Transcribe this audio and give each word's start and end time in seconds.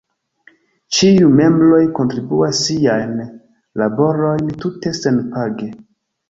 Ĉiuj 0.99 1.27
membroj 1.39 1.81
kontribuas 1.99 2.61
siajn 2.69 3.13
laborojn 3.83 4.49
tute 4.65 4.95
senpage. 5.03 5.71